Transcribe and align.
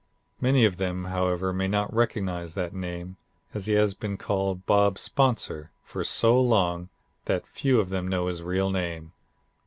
Many 0.39 0.65
of 0.65 0.77
them, 0.77 1.05
however, 1.05 1.53
may 1.53 1.67
not 1.67 1.93
recognize 1.93 2.55
that 2.55 2.73
name, 2.73 3.17
as 3.53 3.67
he 3.67 3.73
has 3.73 3.93
been 3.93 4.17
called 4.17 4.65
Bob 4.65 4.97
'Sponsor' 4.97 5.69
for 5.85 6.03
so 6.03 6.41
long 6.41 6.89
that 7.25 7.45
few 7.45 7.79
of 7.79 7.89
them 7.89 8.07
know 8.07 8.25
his 8.25 8.41
real 8.41 8.71
name. 8.71 9.13